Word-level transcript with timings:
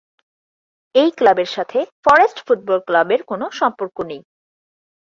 এই 0.95 1.09
ক্লাবের 1.17 1.49
সাথে 1.55 1.79
ফরেস্ট 2.05 2.37
ফুটবল 2.45 2.79
ক্লাবের 2.87 3.21
কোন 3.23 3.41
সম্পর্ক 3.51 3.97
নেই। 4.09 4.21